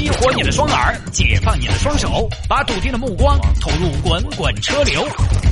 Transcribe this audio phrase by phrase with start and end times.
[0.00, 5.06] 激活你的双耳，解放你的双手，把笃定的目光投入滚滚车流。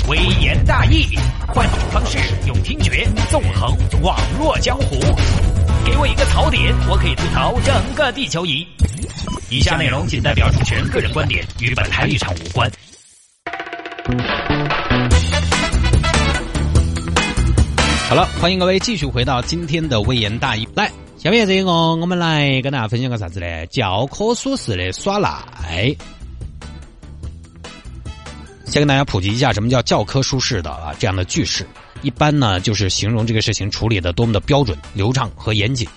[0.08, 1.04] 微言大义，
[1.48, 4.98] 换种方式用听觉纵横网络江湖。
[5.84, 8.66] 给我一个槽点，我可以吐槽整个地球仪。
[9.50, 12.70] 以下内容仅代表主持人个人观点，与本台立场无关。
[18.08, 20.66] 好了，欢迎各位继续回到今天的微言大义。
[20.74, 23.66] 来，下面这个我们来跟大家分享个啥子呢？
[23.66, 25.44] 教科书式的耍赖。
[28.66, 31.66] 先跟大家普及一下什么叫教科书式的啊这样的句式。
[32.02, 35.88] 一般呢就是形容这个事情处理的多么的标准、流畅和严谨。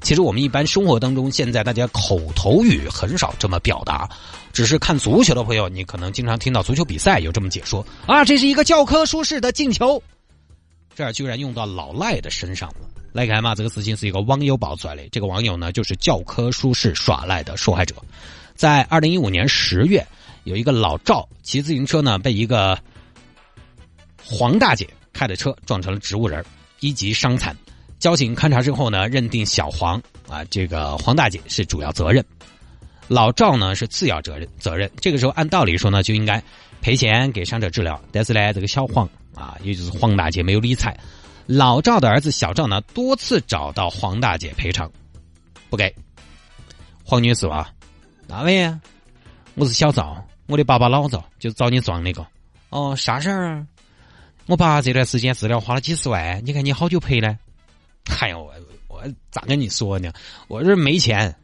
[0.00, 4.08] 其实我们一般生活当中，现在大家口头语很少这么表达，
[4.54, 10.02] 只是看足球的朋友，你可能经常听到足球比赛有这么解说啊，这是一个教科书式的进球。
[10.94, 13.01] 这儿居然用到老赖的身上了。
[13.12, 15.06] 来看嘛，这个事情是一个网友爆出来的。
[15.10, 17.94] 这个网友呢，就是教科书式耍赖的受害者。
[18.54, 20.06] 在二零一五年十月，
[20.44, 22.78] 有一个老赵骑自行车呢，被一个
[24.24, 26.42] 黄大姐开的车撞成了植物人，
[26.80, 27.54] 一级伤残。
[27.98, 32.24] 交警勘查之后呢，认定小黄啊，这个黄大姐是主要责任，
[33.08, 34.48] 老赵呢是次要责任。
[34.58, 36.42] 责任这个时候按道理说呢，就应该
[36.80, 38.00] 赔钱给伤者治疗。
[38.10, 40.98] 但是呢，这个小黄啊，也就是黄大姐没有理睬。
[41.46, 44.90] 老赵的儿子小赵呢，多次找到黄大姐赔偿，
[45.68, 45.92] 不给。
[47.04, 47.72] 黄女士啊，
[48.26, 48.80] 哪位啊？
[49.54, 52.24] 我是小赵，我的爸爸老赵就找你撞那个。
[52.70, 53.66] 哦，啥事儿啊？
[54.46, 57.38] 我爸这段时间治疗花了几十万，你看你好久赔呢？
[58.20, 58.54] 哎呦，我
[58.88, 60.12] 我咋跟你说呢？
[60.48, 61.34] 我这没钱，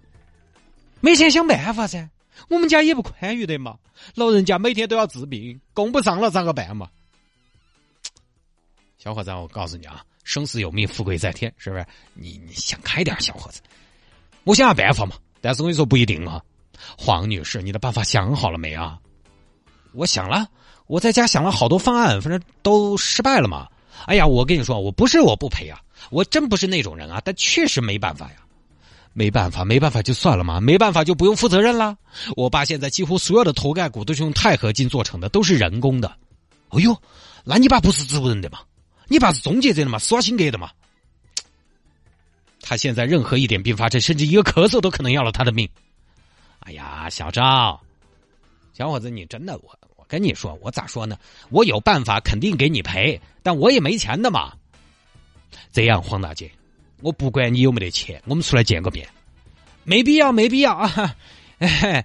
[1.00, 2.08] 没钱想办法噻。
[2.48, 3.76] 我们家也不宽裕的嘛，
[4.14, 6.88] 老人家每天都要治病，供不上了咋个办嘛？
[9.08, 11.86] 小伙子，我告诉你啊，生死有命，富贵在天，是不是？
[12.12, 13.62] 你你想开点，小伙子。
[14.44, 16.42] 我想想办法嘛，但是我跟你说不一定啊。
[16.98, 18.98] 黄女士，你的办法想好了没啊？
[19.94, 20.46] 我想了，
[20.88, 23.66] 我在家想了好多方案，反正都失败了嘛。
[24.04, 25.80] 哎呀，我跟你说，我不是我不赔啊，
[26.10, 28.36] 我真不是那种人啊，但确实没办法呀，
[29.14, 31.96] 没办法，没办法就算了嘛，没办法就不用负责任了。
[32.36, 36.14] 我爸现在几乎所有的头盖骨都是用钛合金做成的，都是人工的。
[36.68, 36.94] 哎呦，
[37.44, 38.58] 那你爸不是植物人的吗？
[39.08, 39.98] 你爸是终结者的嘛？
[39.98, 40.70] 施瓦辛格的嘛？
[42.60, 45.68] 他现在任何一点并发症，甚至一个咳嗽都可能要了他的命。
[46.60, 47.80] 哎呀，小赵，
[48.74, 51.18] 小伙子，你真的我我跟你说，我咋说呢？
[51.48, 54.52] 我有办法肯定给你赔，但我也没钱的嘛。
[55.72, 56.50] 这样，黄大姐，
[57.00, 59.08] 我不管你有没得钱，我们出来见个面。
[59.84, 61.16] 没必要，没必要啊！
[61.58, 62.04] 哎，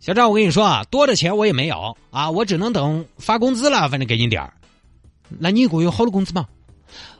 [0.00, 4.52] 小赵，我跟你说啊，多的钱我也没有啊，我只能等发工资了，反正给你点儿。
[5.28, 6.48] 那你一个月好多工资嘛？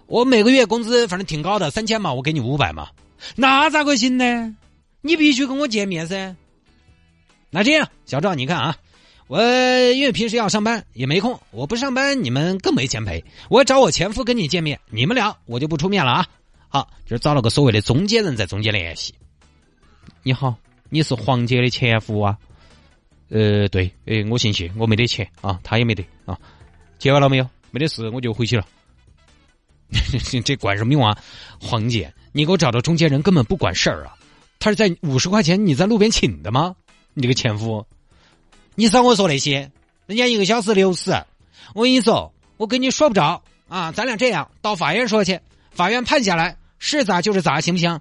[0.07, 2.89] 我每个月工资反正挺高的，三千嘛，我给你五百嘛。
[3.37, 4.57] 那咋个行呢？
[5.01, 6.37] 你必须跟我见面噻。
[7.51, 8.77] 那这样，小赵，你看啊，
[9.27, 9.41] 我
[9.93, 13.25] 因为平时要上班也没空，我不上班你们更没钱赔。
[13.49, 16.27] 我找我前夫跟你见面，你们俩我就不出面了啊。
[16.69, 19.15] 好，就是找了个所谓的中间人在中间联系。
[20.23, 20.57] 你好，
[20.91, 22.39] 你是黄姐的前夫啊？
[23.31, 26.39] 呃，对，呃，我姓谢，我没得钱啊，他也没得啊。
[26.99, 27.49] 结完了没有？
[27.75, 28.65] 没得事，我就回去了。
[30.45, 31.19] 这管什么用啊？
[31.61, 34.17] 黄姐，你给我找到中间人根本不管事儿啊！
[34.61, 36.77] 他是在五十块钱你在路边请的吗？
[37.15, 37.85] 你这个前夫，
[38.77, 39.73] 你少跟我说那些，
[40.07, 41.11] 人家一个小时六十，
[41.75, 43.91] 我跟你说，我跟你说不着啊！
[43.91, 45.41] 咱俩这样，到法院说去，
[45.73, 48.01] 法院判下来是咋就是咋，行不行？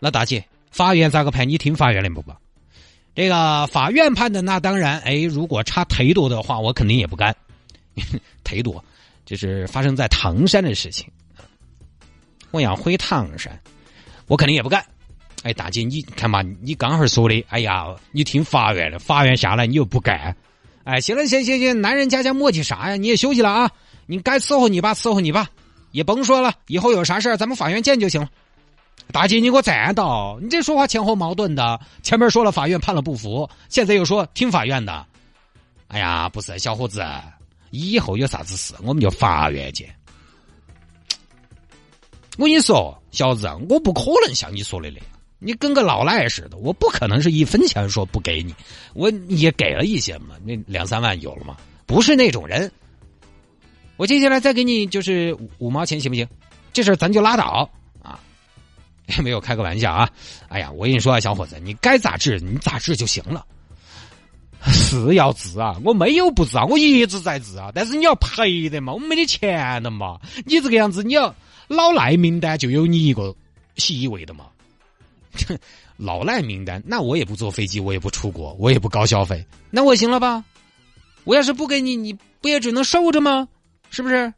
[0.00, 1.48] 那大姐，法院咋个判？
[1.48, 2.36] 你听法院的不吧？
[3.14, 7.34] 这个法院判的那当然，哎，如果差忒多的话，我肯定也不干。
[8.44, 8.82] 忒多，
[9.24, 11.10] 就是发生在唐山的事情。
[12.50, 13.58] 我要回唐山，
[14.26, 14.84] 我肯定也不干。
[15.42, 20.36] 哎，大姐，你看嘛，你刚好说的，哎呀，你听法院的，法院下来你又不干。
[20.84, 22.96] 哎，行了，行行行，男人家家磨叽啥呀？
[22.96, 23.70] 你也休息了啊，
[24.06, 25.48] 你该伺候你爸，伺候你爸，
[25.90, 28.30] 也甭说了，以后有啥事儿咱们法院见就行了。
[29.10, 35.04] 大姐，你给我站到，你这说话前后矛盾的，前面说了法院判了不服，现在又说听法院的。
[35.88, 37.04] 哎呀，不是，小伙子。
[37.72, 39.92] 以后有啥子事，我们就法院见。
[42.36, 45.06] 我跟你说，小子，我不可能像你说的那样，
[45.38, 48.54] 你跟个老赖似的，我不可能是一分钱说不给你，
[48.94, 52.70] 我也给了一些嘛，那两三万有了嘛，不是那种人。
[53.96, 56.28] 我接下来再给你就是五毛钱行不行？
[56.72, 57.68] 这事咱就拉倒
[58.02, 58.20] 啊，
[59.22, 60.10] 没有开个玩笑啊。
[60.48, 63.44] 哎呀，我跟你说啊，小伙子，你该咋治你咋治就行了。
[64.70, 65.76] 是要治啊！
[65.84, 67.72] 我没有不治啊，我一直在治啊。
[67.74, 70.20] 但是你要赔的嘛，我没得钱的嘛。
[70.44, 71.34] 你这个样子，你要
[71.66, 73.34] 老赖名单就有你一个
[73.76, 74.46] 席位的嘛。
[75.96, 80.44] 老赖名单，那我也不坐飞机，我也不出国，我也不高消费，那我行了吧？
[81.24, 83.48] 我要是不给你，你不也只能受着吗？
[83.90, 84.32] 是不是？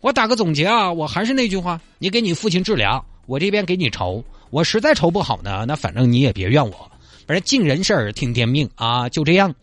[0.00, 6.92] 我打个总结啊，我还是那句话，你给你父亲治疗，我这边给你筹，我实在筹不好呢，那反正你也别怨我，
[7.28, 9.54] 反正尽人事儿听天命啊，就这样。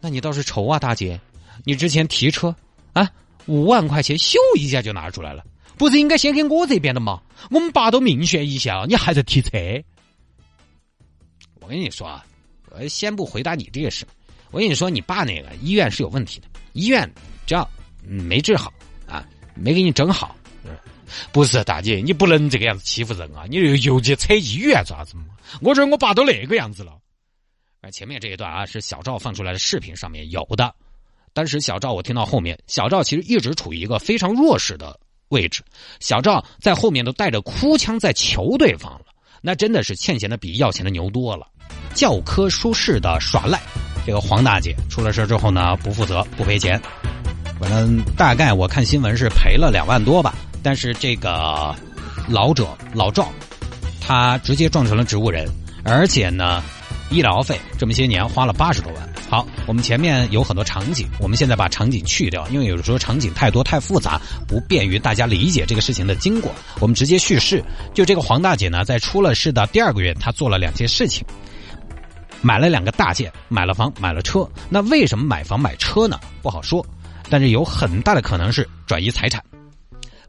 [0.00, 1.20] 那你倒是愁啊，大姐，
[1.64, 2.56] 你之前提车
[2.94, 3.06] 啊，
[3.44, 5.44] 五万块钱咻一下就拿出来了，
[5.76, 7.20] 不是应该先给我这边的吗？
[7.50, 9.50] 我们爸都命悬一线了，你还在提车？
[11.60, 12.24] 我跟你说啊，
[12.70, 14.06] 我先不回答你这个事。
[14.50, 17.06] 我跟你说，你爸那个医院是有问题的，医院
[17.44, 17.68] 只要
[18.02, 18.72] 没治好
[19.06, 20.35] 啊，没给你整好，
[21.32, 23.44] 不是大姐，你不能这个样子欺负人啊！
[23.48, 25.24] 你又又去扯医院做啥子嘛？
[25.60, 26.92] 我觉得我爸都那个样子了。
[27.82, 30.74] 而前面这一段啊，是小赵放出来的视频上面有的。
[31.32, 34.98] 当时小赵我听到后面，小赵其实一直处于一个非常弱势的
[35.28, 35.62] 位置，
[36.00, 39.06] 小赵在后面都带着哭腔在求对方了，
[39.42, 41.46] 那真的是欠钱的比要钱的牛多了。
[41.94, 43.60] 教科书式的耍赖。
[44.06, 46.80] 这个黄大姐出了事之后呢，不负责不赔钱，
[47.58, 50.32] 反正大概我看新闻是赔了两万多吧。
[50.66, 51.72] 但是这个
[52.28, 53.28] 老者老赵，
[54.00, 55.48] 他直接撞成了植物人，
[55.84, 56.60] 而且呢，
[57.08, 59.08] 医疗费这么些年花了八十多万。
[59.30, 66.50] 好，我们前面有很多场景，我们现在把场景去掉，因为有的时候场景太多太复杂，不便于大家理解这个事情的经过。
[66.80, 67.62] 我们直接叙事，
[67.94, 71.24] 就这个黄大姐呢，在出了事的第二个月，她做了两件事情。
[72.42, 74.44] 买了两个大件，买了房，买了车。
[74.68, 76.18] 那为什么买房买车呢？
[76.42, 76.84] 不好说，
[77.30, 79.40] 但是有很大的可能是转移财产，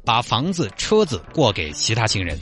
[0.07, 2.39] 把房子、车子过给其他亲人。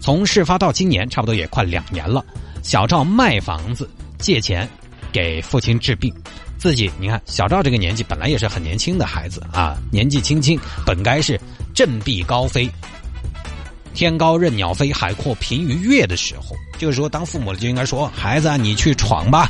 [0.00, 2.24] 从事发到今年，差不多也快两年了。
[2.62, 3.86] 小赵卖房子
[4.18, 4.66] 借钱
[5.12, 6.10] 给父亲治病，
[6.56, 11.38] 自己你看，小赵这个年纪本来也是很年轻的孩子啊，年纪轻轻本该是
[11.74, 12.66] 振臂高飞。
[13.92, 19.46] 天高任鸟飞，海阔凭鱼跃的时候，就是说，当父母的就应该说：“孩子啊，你去闯吧，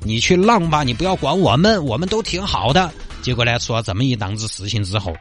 [0.00, 2.92] 你去浪吧，你不要管我们，我们都挺好的。”
[3.22, 5.14] 结果呢，出了这么一档子事情之后，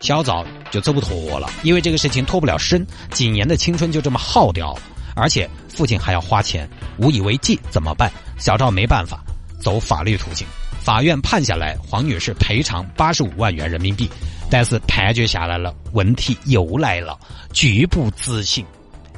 [0.00, 4.82] 小赵就走不脱了，因为这个事情脱不了身，几年的青春就这么耗掉了，
[5.14, 8.10] 而且父亲还要花钱，无以为继，怎么办？
[8.38, 9.20] 小赵没办法，
[9.60, 10.46] 走法律途径，
[10.80, 14.08] 法院判下来，黄女士赔偿八十五万元人民币。
[14.48, 17.18] 但是判决下来了，问题又来了，
[17.52, 18.64] 拒不执行。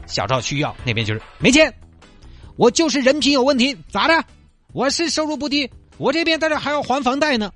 [0.07, 1.71] 小赵需要那边就是没钱，
[2.57, 4.25] 我就是人品有问题，咋的？
[4.73, 7.53] 我是收入不低，我这边在这还要还房贷呢。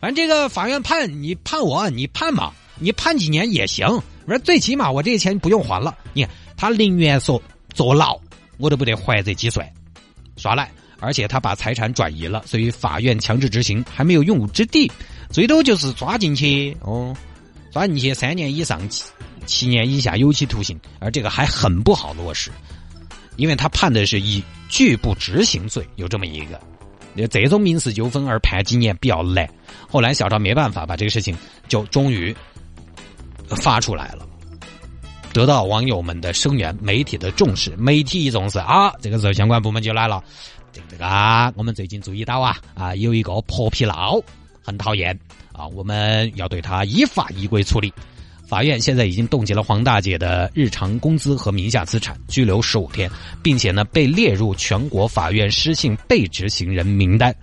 [0.00, 3.86] 反正这个法院判你判我，你判嘛，你判几年也行。
[4.26, 5.96] 我说最起码我这些钱不用还了。
[6.12, 7.42] 你看他宁愿说
[7.74, 8.18] 坐牢，
[8.58, 9.64] 我都不得还这几岁，
[10.36, 10.70] 耍赖。
[11.00, 14.90] 而且他把财产转移了，所以法院强制执行还没有用武之地。
[15.30, 17.16] 最多就是抓进去哦，
[17.70, 19.04] 抓进去三年以上七
[19.46, 22.50] 七年以下有期徒刑，而这个还很不好落实，
[23.36, 26.60] 因为他判的是以拒不执行罪，有这么一个，
[27.28, 29.48] 这种民事纠纷而判几年比较难。
[29.86, 31.36] 后来小赵没办法，把这个事情
[31.68, 32.34] 就终于
[33.50, 34.26] 发出来了，
[35.32, 40.22] 得到网友们的声援，媒体的重视，媒体一重视啊，这个时候相关部门就来了，
[40.72, 44.20] 这个啊我们最近注意到啊啊，有一个破皮闹。
[44.60, 45.18] 很讨厌
[45.54, 45.66] 啊！
[45.68, 47.90] 我们要对他依法依规处理。
[48.46, 53.10] 法院现在已经冻结了黄大姐的日常工资和名下资产，拘留十五天，
[53.42, 57.34] 并且呢被列入全国法院失信被执行人名单。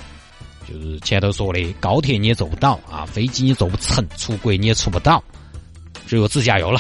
[0.68, 5.24] 就是前头说的，高铁你也坐不到啊，飞机你坐不成，出国你也出不到，
[6.08, 6.80] 只有自驾游了。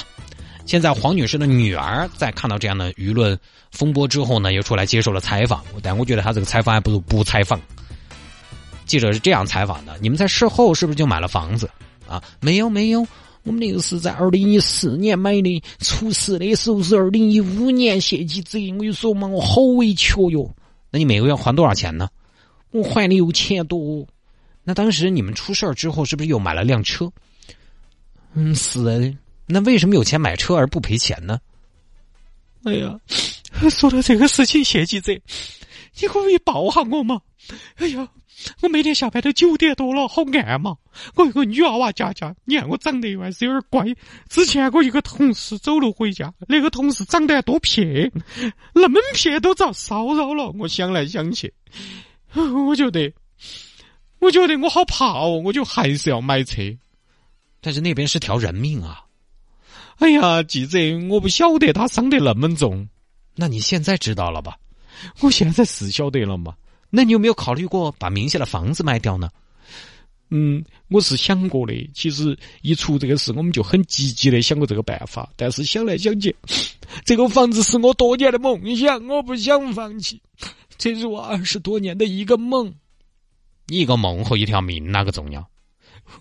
[0.65, 3.37] 现在黄女士的女儿在看到这样的舆论
[3.71, 7.61] 风波之后呢，又出来接受了采访，但我觉得她这个采访还不如不采访。
[8.85, 11.69] 记者是这样采访的：你们在事后是不是就买了房子？
[12.07, 13.01] 啊，没有没有，
[13.43, 20.49] 我们那个是在二零一四年买的，出事的时候是二零一五年，谢继泽，我跟你说嘛，我好委屈哟。
[20.89, 22.07] 那你每个月还多少钱呢？
[22.75, 24.05] 我还你有钱多。
[24.63, 27.11] 那当时你们出事儿之后，是不是又买了辆车？
[28.33, 29.15] 嗯，是。
[29.47, 31.39] 那为什么有钱买车而不赔钱呢？
[32.63, 32.99] 哎呀，
[33.69, 35.13] 说到这个事情，谢记者，
[36.01, 37.21] 你可不可以抱下我嘛？
[37.77, 38.07] 哎呀。
[38.61, 40.75] 我每天下班都九点多了，好暗嘛！
[41.15, 43.85] 我一个女娃娃家家，你看我长得还是有点乖。
[44.29, 48.11] 之前我一个同事走路回家，那个同事长得还多撇，
[48.73, 50.53] 那么撇都遭骚扰了。
[50.59, 51.51] 我想来想去，
[52.67, 53.13] 我觉得，
[54.19, 56.61] 我觉得我好怕哦，我就还是要买车。
[57.61, 59.03] 但是那边是条人命啊！
[59.97, 60.77] 哎呀，记者，
[61.09, 62.87] 我不晓得他伤得那么重，
[63.35, 64.57] 那你现在知道了吧？
[65.21, 66.53] 我现在是晓得了嘛？
[66.89, 69.29] 那你有没有考虑过把名下的房子卖掉呢？
[70.29, 71.89] 嗯，我是想过的。
[71.93, 75.29] 其实一出这个事，我们就很积极的想过这个办法。
[75.35, 76.35] 但是想来想去，
[77.05, 80.21] 这个房子是我多年的梦想，我不想放弃。
[80.77, 82.73] 这是我二十多年的一个梦。
[83.67, 85.47] 一个梦和一条命哪个重要？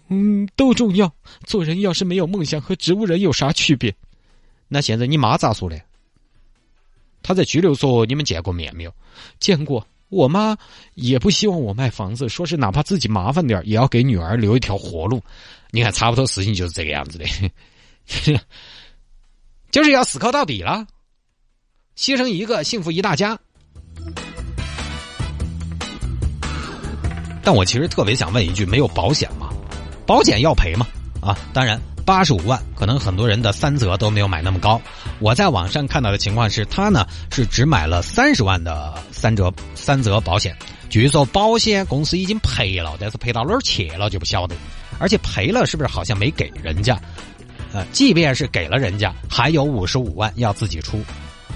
[0.08, 1.12] 嗯，都重要。
[1.44, 3.94] 做人要是没有梦想，和植物人有啥区别？
[4.68, 5.80] 那现在你妈咋说的？
[7.22, 8.94] 她在拘留所，你们见过面没有？
[9.38, 9.86] 见过。
[10.10, 10.56] 我妈
[10.94, 15.20] 也不希望我卖房子，说是哪怕自己麻烦点也要给女儿留一条活路。
[15.70, 17.26] 你看，差不多事情就是这个样子的，
[19.72, 20.86] 就是要死磕到底了，
[21.96, 23.38] 牺牲一个，幸福一大家。
[27.44, 29.50] 但我其实特别想问一句：没有保险吗？
[30.06, 30.86] 保险要赔吗？
[31.20, 31.80] 啊，当然。
[32.06, 34.78] 八十五万，可能很多人的三责都没有买那么高。
[35.20, 40.54] 我在网上看到的情况是，他呢是只买了三十万的三折三责保险。
[40.90, 44.54] 据说保险公司已经赔了，但是赔到哪儿去了就不晓得。
[44.98, 47.00] 而且赔了是不是好像没给人家？
[47.72, 51.02] 呃，即便是给了人家，还有五十五万要自己出。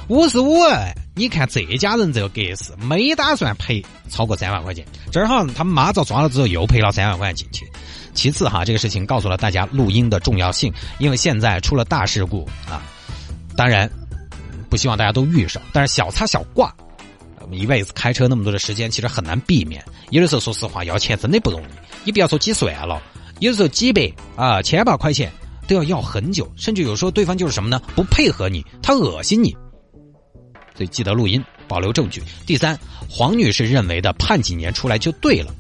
[0.09, 4.87] 五十五万，你看这家人这个格式，没打算赔超过三万块钱。
[5.11, 7.69] 这儿好他们妈遭抓了之后，又赔了三万块钱进去。
[8.15, 12.83] 其次哈，这个事情告诉了大家录音的重要性，因为现在出了大事故啊，
[13.57, 13.91] 当然
[14.71, 16.73] 不希望大家都遇上，但是小擦小挂，
[17.51, 19.85] 一辈子开车那么多的时间，其实很难避免。
[20.11, 21.65] 有的时候说实话要钱真的不容易，
[22.05, 23.03] 你不要说几十万了，
[23.41, 25.33] 有的时候几百啊千把块钱
[25.67, 27.83] 都要要很久，甚至有时候对方就是什么呢？
[27.97, 29.57] 不配合你，他恶心你，
[30.79, 32.23] 所以记得录音，保留证据。
[32.47, 32.79] 第三，
[33.11, 35.53] 黄女士认为的判几年出来就对了。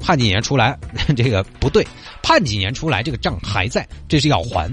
[0.00, 0.78] 判几年出来，
[1.14, 1.86] 这个不对。
[2.22, 4.72] 判几年出来，这个账还在，这是要还，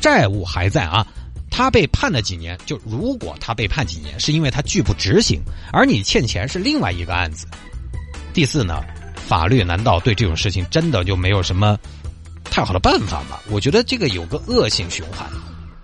[0.00, 1.04] 债务还在啊。
[1.50, 5.40] 他被判了几年，就如果他被判几年，是因为他拒不执行，
[5.72, 7.48] 而你欠钱是另外一个案子。
[8.32, 8.80] 第四呢，
[9.26, 11.76] 法律难道对这种事情真的就没有什么
[12.44, 13.40] 太好的办法吗？
[13.50, 15.28] 我觉得这个有个恶性循环，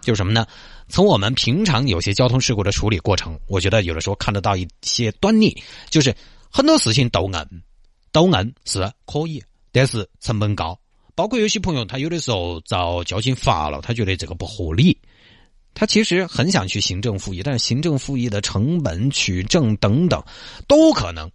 [0.01, 0.47] 就是什么呢？
[0.89, 5.57] 从我们平常有些交通事故的处理过程，我觉得有的时候看得到一些端倪，
[5.91, 6.15] 就是
[6.51, 7.63] 很多事情都硬。
[8.13, 10.79] 都硬是可以，但是成本高。
[11.15, 15.01] 包括有些朋友，他有的时候遭交警罚了，他觉得这个不合理。
[15.73, 20.23] 他其实很想去行政复议，但是行政复议的成本、取证等等，
[20.69, 21.31] 都可能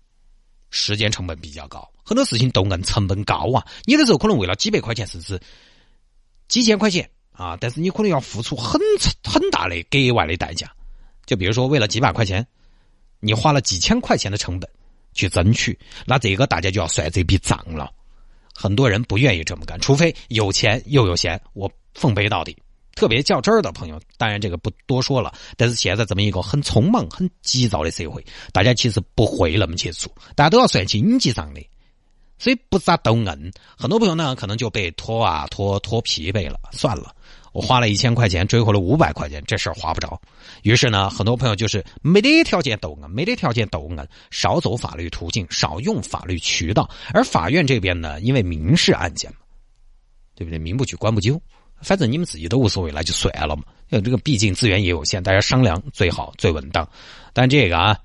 [0.70, 1.89] 时间成本比较高。
[2.04, 3.66] 很多事情都硬成本高啊！
[3.88, 5.42] 有的时候可能为了几百块钱，甚至
[6.48, 8.82] 几千块钱啊，但是你可能要付出很
[9.24, 10.70] 很大的格外的代价。
[11.25, 12.46] 就比如说，为了几百块钱，
[13.22, 14.70] 你花了几千块钱的成本。
[15.13, 15.75] 去争取，
[16.06, 17.91] 那这个大家就要算这笔账了。
[18.53, 22.56] 很多人不愿意这么干，除非有钱又有闲，我奉陪到底。
[22.94, 25.34] 特别较真儿的朋友，当然这个不多说了。
[25.56, 31.67] 但是现在这么一个很匆忙、很急躁的社会，大家其实不会那么去做，大家都要算经济账的，
[32.38, 33.51] 所以不咋都硬。
[33.75, 37.15] 很多朋友呢，可能就被拖啊拖拖疲惫了，算了。
[37.54, 40.20] 我花了一千块钱追回了五百块钱，这事儿划不着。
[40.63, 46.88] 于是呢，很多朋友就是没得条件斗硬，没得条件斗硬，少走法律途径，少用法律渠道。
[47.13, 49.38] 而法院这边呢，因为民事案件嘛，
[50.36, 50.60] 对不对？
[50.60, 51.42] 民不举，官不究，
[51.82, 53.63] 反正你们自己都无所谓，那就算了嘛。
[53.89, 56.88] 这个毕竟资源也有限，大家商量最好最稳当。
[57.34, 57.98] 但这个啊，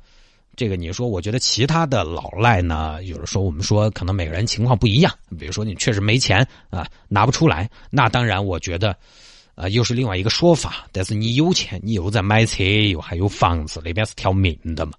[0.56, 8.96] 这个你说，我觉得其他的老赖呢，有的时候我们说可能每个人情况不一样，比如说你确实没钱啊，拿不出来，那当然我觉得。
[9.54, 10.86] 啊，又是另外一个说法。
[10.92, 14.92] 但是你有钱，你又在买车，又还有房子，那边是条命的嘛，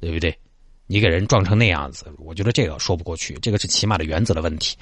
[0.00, 0.36] 对不对？
[0.86, 3.34] 你给人撞成那样子，我觉得这个说不过去。
[3.40, 4.76] 这个是起码的原则的问题。